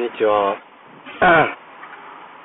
[0.00, 0.56] んにちは。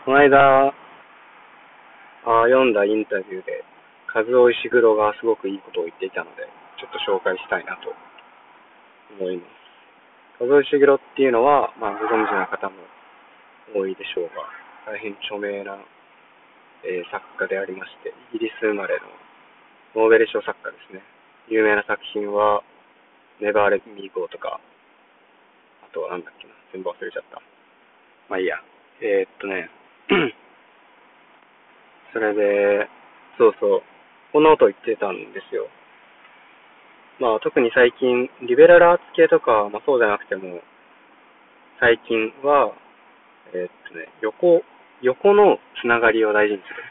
[0.03, 3.63] この間、あ読んだインタビューで、
[4.11, 6.43] 和尾石黒がすごくいいことを言っていたので、
[6.75, 7.95] ちょっと紹介したいなと
[9.15, 9.47] 思いま
[10.35, 10.43] す。
[10.43, 12.75] 和尾石黒っていうのは、まあ、ご存知の方も
[13.71, 14.43] 多いでしょうが、
[14.91, 15.79] 大変著名な、
[16.83, 19.07] えー、作家でありまして、イギリス生まれの
[20.03, 20.99] ノーベル賞作家ですね。
[21.47, 22.63] 有名な作品は、
[23.39, 24.59] ネバーレミーゴーとか、
[25.87, 27.39] あとはなんだっけな、全部忘れちゃった。
[28.27, 28.59] まあいいや。
[28.99, 29.71] えー、っとね、
[32.11, 32.87] それで、
[33.39, 33.83] そうそう、
[34.31, 35.67] こんなこと言ってたんですよ。
[37.19, 40.59] まあ特に最近、リベラルアーツ系とか、まあそうじゃなくても、
[41.79, 42.75] 最近は、
[43.55, 44.63] えー、っとね、横、
[45.01, 46.83] 横のつながりを大事にする。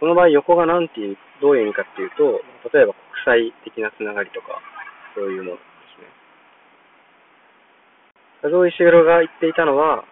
[0.00, 2.44] この場合、横が何ていう、どういう意味かっていうと、
[2.76, 2.92] 例えば
[3.24, 4.60] 国際的なつながりとか、
[5.14, 5.71] そういうもの
[8.42, 10.02] 佐藤石黒が言っていたのは、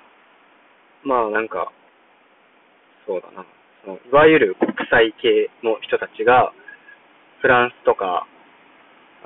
[1.03, 1.75] まあなんか、
[3.03, 3.43] そうだな。
[3.83, 6.55] そのいわゆる国際系の人たちが、
[7.43, 8.31] フランスとか、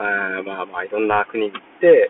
[0.01, 2.09] あまあまあいろんな国に行って、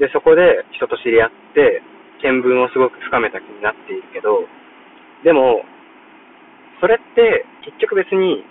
[0.00, 1.84] で、そこで人と知り合って、
[2.24, 4.48] 見聞をすごく深めた気になっているけど、
[5.20, 5.60] でも、
[6.80, 8.48] それって結局別に、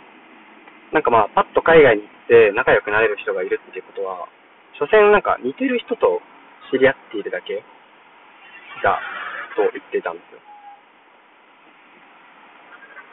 [0.94, 4.30] なんかまあパッと海外に行って仲良くなれる人がいるっていうことは、
[4.78, 6.22] 所詮なんか似てる人と
[6.70, 7.66] 知り合っているだけ
[8.83, 8.99] だ
[9.55, 10.39] と言っていたんですよ。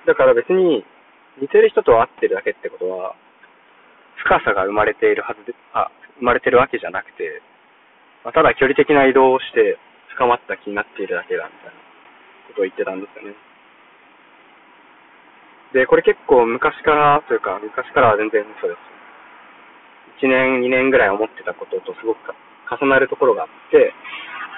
[0.06, 0.84] だから別に
[1.38, 3.14] 似てる人と会ってるだけってことは、
[4.22, 7.42] 深さが生まれているはずで、あ、生まれてるわけじゃなくて、
[8.24, 9.78] まあ、ただ距離的な移動をして
[10.14, 11.78] 深まった気になっているだけだみたいな
[12.48, 13.36] ことを言ってたんですよね。
[15.74, 18.76] で、これ結構昔からというか、昔からは全然そうで
[20.18, 20.24] す。
[20.24, 22.32] 1年、2年ぐらい思ってたこととすごく
[22.70, 23.92] 重なるところがあって、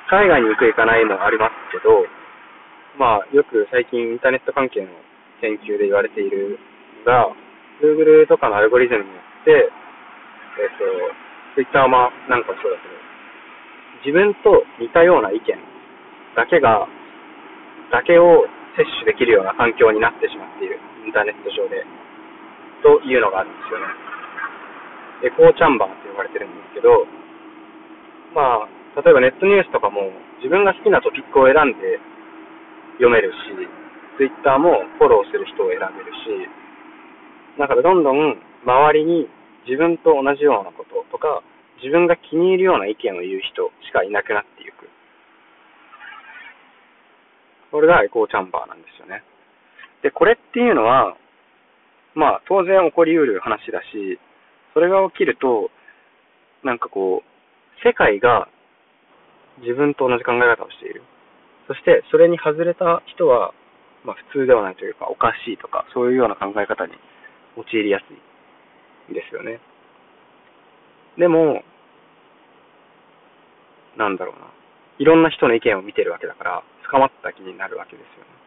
[0.09, 2.09] 海外に行く行かないもありますけど、
[2.97, 4.89] まあ、よく最近インターネット関係の
[5.45, 6.59] 研究で言われている
[7.05, 7.29] のが、
[7.85, 9.71] Google とかのアルゴリズムによって、
[10.59, 12.99] えっ、ー、と、Twitter もなんかそうだけど、
[14.03, 15.55] 自分と似たような意見
[16.35, 16.89] だけが、
[17.93, 20.81] だけを摂取できるような環境になってしまっている。
[21.05, 21.85] インターネット上で。
[22.83, 23.87] というのがあるんですよね。
[25.27, 27.07] エコーチャンバーって呼ばれてるんですけど、
[28.35, 32.01] まあ、例えばネットニュースとかも自分が好きなトピックを選んで
[32.99, 33.53] 読めるし、
[34.17, 36.49] ツイッターもフォローする人を選べるし、
[37.59, 39.29] だからどんどん周りに
[39.67, 41.43] 自分と同じようなこととか、
[41.79, 44.91] 自分が気に入るような意見を言う人しかいなくなっていく。
[47.71, 49.23] これがエコーチャンバーなんですよね。
[50.03, 51.17] で、これっていうのは、
[52.15, 54.19] まあ当然起こりうる話だし、
[54.75, 55.71] それが起きると、
[56.65, 58.49] なんかこう、世界が
[59.61, 61.03] 自分と同じ考え方をしている。
[61.67, 63.53] そして、それに外れた人は、
[64.05, 66.95] まあ、普通ではないというか、おかしいとか、そういうような考え方に
[67.57, 68.05] 陥りやす
[69.11, 69.61] いですよね。
[71.19, 71.63] でも、
[73.97, 74.47] なんだろうな。
[74.99, 78.39] いろんな人の意見を見てるわけだから、深まった気になるわけですよね。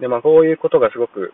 [0.00, 1.32] で、まあ、こういうことがすごく、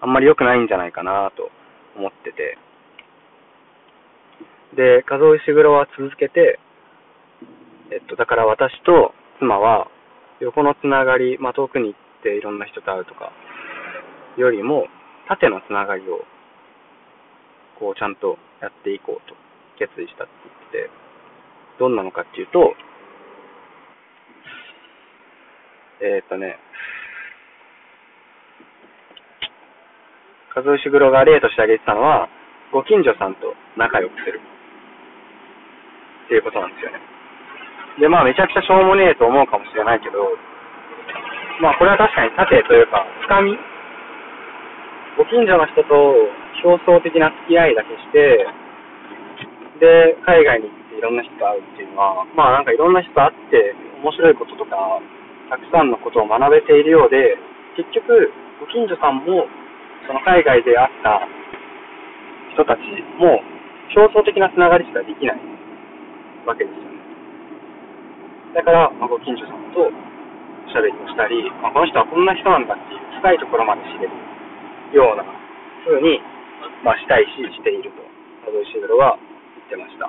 [0.00, 1.50] あんまり良くないんじゃないかなと
[1.96, 2.58] 思ってて。
[4.76, 6.60] で、画像石黒は続けて、
[7.90, 9.88] えっと、だから私と妻は、
[10.40, 13.32] 横のつながり、まあ、遠くに行っていろんな人と会うとか、
[14.36, 14.86] よりも、
[15.28, 16.20] 縦のつながりを、
[17.80, 19.34] こう、ちゃんとやっていこうと
[19.78, 20.90] 決意したって言ってて、
[21.78, 22.74] どんなのかっていうと、
[26.00, 26.58] えー、っとね、
[30.54, 32.28] 和牛黒が例として挙げてたのは、
[32.72, 34.40] ご近所さんと仲良くする。
[36.26, 36.98] っていうことなんですよね。
[38.02, 40.26] で、まあめちゃくちゃしょうもねえと思うかもしれないけど、
[41.62, 43.56] まあこれは確かに盾というか、つかみ。
[45.16, 46.28] ご近所の人と
[46.60, 48.44] 表層的な付き合いだけして、
[49.80, 53.72] で、海外に行っていろんな人と会うっていうのは、まあなんかいろんな人と会って
[54.02, 54.76] 面白いこととか、
[55.48, 57.38] たくさんのことを学べているようで、
[57.78, 59.46] 結局、ご近所さんも、
[60.06, 61.22] その海外で会った
[62.52, 62.80] 人たち
[63.16, 63.40] も、
[63.96, 65.55] 表層的なつながりしかできない
[66.46, 66.96] わけですよね。
[68.54, 69.90] だから、まあ、ご近所さんとお
[70.70, 74.14] しゃべりをしたり、まあ、この人はこんな人なんだっていう深いところまで知れる
[74.96, 75.26] ような
[75.84, 76.22] 風に、
[76.86, 78.00] まあ、したいし、していると、
[78.46, 79.18] 佐藤石黒は
[79.58, 80.08] 言ってました。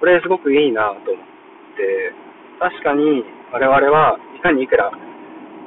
[0.00, 1.26] これすごくいいなと思っ
[1.76, 2.12] て、
[2.58, 4.90] 確かに我々はいかにいくら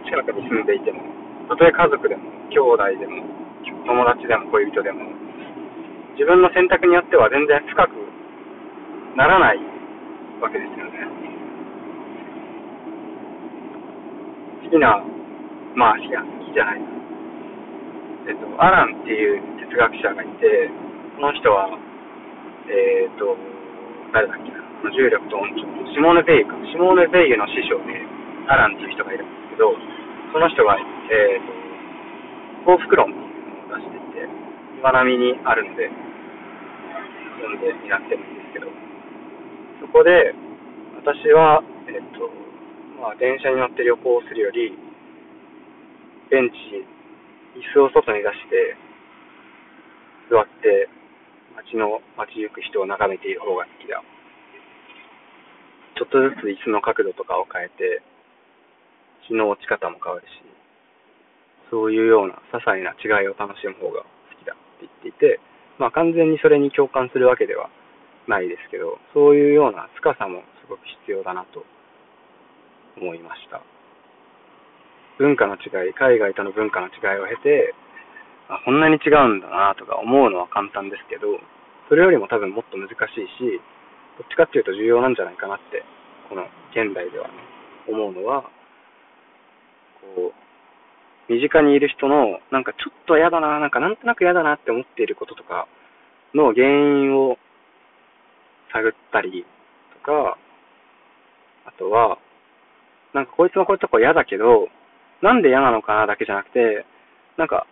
[0.03, 0.99] 近くに住んでいても、
[1.47, 3.23] たとえ家族でも、兄弟でも、
[3.85, 5.07] 友達でも恋人でも、
[6.19, 7.95] 自分の選択によっては全然深く
[9.15, 9.59] ならない
[10.39, 11.03] わけですよね。
[14.63, 15.03] 好きな、
[15.75, 16.07] まあ、好き
[16.53, 16.81] じゃない。
[18.27, 20.69] えっと、アランっていう哲学者がいて、
[21.17, 21.73] この人は、
[22.69, 23.35] えっ、と、
[24.13, 24.61] 誰だっけな、
[24.93, 26.53] 重力と音調のシモーネ・ベイユか。
[26.71, 27.97] シモーネ・ベイユの師匠で、
[28.47, 29.73] アランっていう人がいるんですけど、
[30.31, 31.45] その人が、えっ、
[32.63, 34.29] と、幸福論っていうのを出していて、
[34.79, 35.89] 岩波にあるんで、
[37.41, 38.69] 読んでやってるんですけど、
[39.81, 40.29] そこで、
[41.01, 42.29] 私は、えっ、と、
[43.01, 44.77] まあ、電車に乗って旅行をするより、
[46.29, 46.85] ベンチ、
[47.57, 48.77] 椅子を外に出して、
[50.29, 50.85] 座って、
[51.57, 54.05] 街の、街行く人を眺めている方が好きだ。
[55.97, 58.05] ちょっとずつ椅子の角度とかを変えて、
[59.25, 60.45] 日の落ち方も変わるし、
[61.73, 65.39] そういうような些細な違いを楽しむ方が好きだって言っていて、
[65.81, 67.71] まあ完全にそれに共感するわけでは
[68.27, 71.65] ないですけど、そういうような深さもすごく必要だなと
[72.97, 73.61] 思いました。
[75.17, 77.73] 文化の違い、海外との文化の違いを経て、
[78.49, 81.39] あこんなに違うんだなとか思うのは簡単ですけど、
[81.89, 83.61] それよりも多分もっと難しいし、
[84.17, 85.83] どっちかっていうと重要なんじゃないかなって、
[86.29, 87.33] この現代ではね、
[87.87, 88.43] 思うのは、
[90.15, 95.67] こう、身近にいる人の、なんかちょっと嫌だな、なんかなんとなく嫌だなって思っていることとか
[96.33, 97.37] の原因を
[98.73, 99.45] 探ったり
[99.93, 100.37] とか、
[101.65, 102.17] あとは、
[103.13, 104.69] なんかこいつのこういうとこ嫌だけど、
[105.21, 106.85] なんで嫌なのかなだけじゃなくて、
[107.37, 107.67] なんか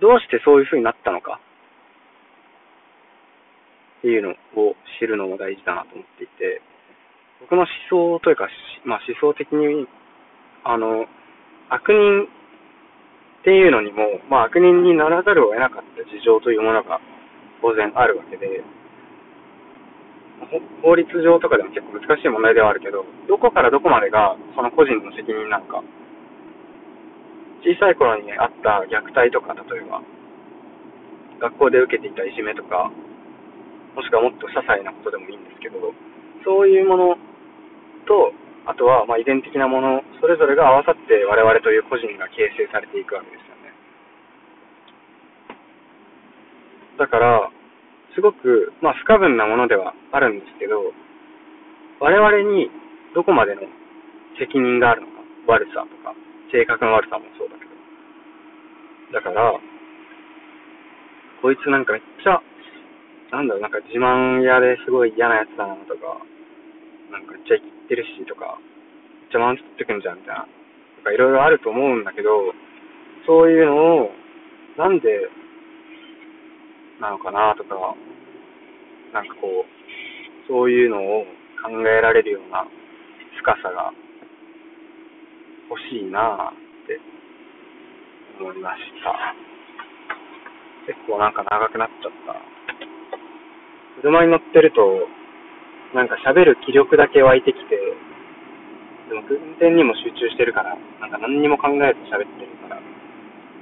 [0.00, 1.40] どうしてそういう風になったのか
[3.98, 6.62] っていうのを知るのも大事だなと思っていて、
[7.40, 8.48] 僕の思想というか、
[8.84, 9.86] まあ、思想的に、
[10.64, 11.06] あの、
[11.68, 17.00] 悪人っていうのにも、まあ、悪人にならざるを得なかった事情というものが
[17.62, 18.62] 当然あるわけで、
[20.82, 25.82] 法律上とかでも結構難しい問題ではあるけど、どこからどこまでがその個人の責任なのか
[27.62, 30.00] 小さい頃にあった虐待とか、例えば、
[31.40, 32.90] 学校で受けていたいじめとか、
[33.94, 35.76] もしくはもっと些細なことでもいいんですけど、
[36.44, 37.16] そういうもの
[38.06, 38.32] と、
[38.66, 43.74] あとはまあ遺伝的なもの、それぞれが合わさって我々という個人が形成されていくわけですよね。
[46.98, 47.50] だから、
[48.18, 50.90] すごく、まあ、不可分なものではあるんですけど、
[52.02, 52.66] 我々に
[53.14, 53.62] どこまでの
[54.42, 56.10] 責任があるのか、悪さとか、
[56.50, 57.70] 性格の悪さもそうだけど。
[59.14, 62.42] だから、こいつなんかめっちゃ、
[63.30, 66.18] なんだろう、なんか自慢屋ですごい嫌なやつだなとか、
[67.14, 68.58] なんかめっちゃ生きってるしとか、
[69.22, 72.50] めっちゃマウント取ってくんじゃんみたいな、とかいろいろあると思うんだけど、
[73.30, 74.10] そういうのを、
[74.74, 75.30] なんで、
[77.00, 77.94] なのかなとか、
[79.12, 81.24] なんかこう、そういうのを
[81.62, 82.66] 考えられるような
[83.38, 83.92] 深さが
[85.70, 86.98] 欲しいなって
[88.40, 89.34] 思いました。
[90.86, 92.40] 結構なんか長くなっちゃった。
[94.00, 95.06] 車に乗ってると、
[95.94, 97.76] なんか喋る気力だけ湧いてきて、
[99.08, 102.80] でも運転にも集中してるから、なんか何にも考えず喋ってるから、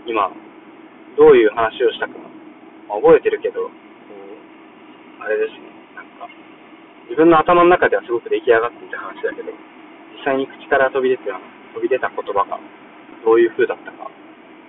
[0.06, 0.30] 今、
[1.16, 2.14] どういう話をしたか、
[2.88, 3.70] まあ、覚えてるけど、
[5.20, 6.28] あれですね、なんか、
[7.10, 9.50] 自分の頭の中ではすごく出来上がっていた話だけど、
[10.14, 12.58] 実際に口から飛び出て飛び出た言葉が
[13.24, 14.10] どういう風だったか、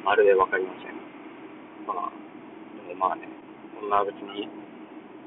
[0.03, 0.97] まるでわかりません。
[1.85, 2.11] まあ、
[2.87, 3.29] でもまあね、
[3.79, 4.49] こんな別に、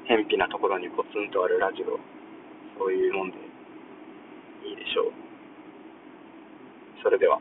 [0.05, 1.99] 偏僻なところにポツンとあるラジオ、
[2.77, 3.37] そういうもんで
[4.67, 5.13] いいでしょう。
[7.03, 7.39] それでは。